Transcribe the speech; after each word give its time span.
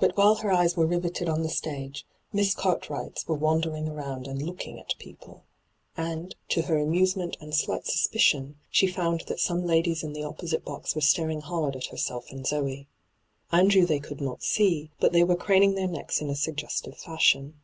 But 0.00 0.16
while 0.16 0.36
her 0.36 0.52
eyes 0.52 0.76
were 0.76 0.86
riveted 0.86 1.28
on 1.28 1.42
the 1.42 1.48
stage, 1.48 2.06
Miss 2.32 2.54
Cartwright's 2.54 3.26
were 3.26 3.34
wandering 3.34 3.88
around 3.88 4.28
and' 4.28 4.40
looking 4.46 4.78
at 4.78 4.94
people.' 5.00 5.42
And, 5.96 6.36
to 6.50 6.62
her 6.62 6.78
amusement 6.78 7.36
and 7.40 7.52
slight 7.52 7.86
suspicion, 7.86 8.54
she 8.70 8.86
found 8.86 9.22
that 9.26 9.40
some 9.40 9.66
ladies 9.66 10.04
in 10.04 10.12
the 10.12 10.22
opposite 10.22 10.64
bos 10.64 10.94
were 10.94 11.00
staring 11.00 11.40
hard 11.40 11.74
at 11.74 11.86
herself 11.86 12.30
and 12.30 12.46
Zoe. 12.46 12.86
Andrew 13.50 13.84
they 13.84 13.98
could 13.98 14.20
not 14.20 14.44
see, 14.44 14.92
but 15.00 15.10
they 15.12 15.24
were 15.24 15.34
craning 15.34 15.74
their 15.74 15.88
necks 15.88 16.20
in 16.20 16.30
a 16.30 16.36
suggestive 16.36 16.96
fashion. 16.96 17.60